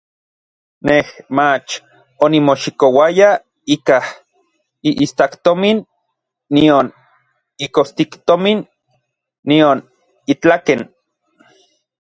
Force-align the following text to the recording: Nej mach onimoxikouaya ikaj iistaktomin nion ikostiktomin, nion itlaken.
Nej 0.87 1.01
mach 1.37 1.69
onimoxikouaya 2.25 3.29
ikaj 3.75 4.05
iistaktomin 5.03 5.77
nion 6.55 6.87
ikostiktomin, 7.65 8.59
nion 9.49 9.77
itlaken. 10.33 10.79